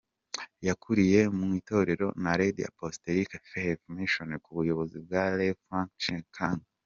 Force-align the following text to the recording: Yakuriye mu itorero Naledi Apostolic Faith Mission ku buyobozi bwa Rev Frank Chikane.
Yakuriye 0.67 1.19
mu 1.37 1.45
itorero 1.59 2.07
Naledi 2.23 2.61
Apostolic 2.71 3.29
Faith 3.49 3.83
Mission 3.95 4.29
ku 4.43 4.49
buyobozi 4.57 4.97
bwa 5.05 5.23
Rev 5.37 5.57
Frank 5.65 5.89
Chikane. 6.03 6.65